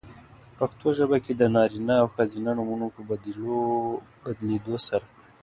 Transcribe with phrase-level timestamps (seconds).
[0.57, 3.01] پښتو ژبه کې د نارینه او ښځینه نومونو په
[4.23, 5.07] بدلېدو سره؛